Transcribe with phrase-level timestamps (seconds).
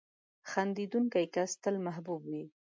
[0.49, 2.43] •خندېدونکی کس تل محبوب وي.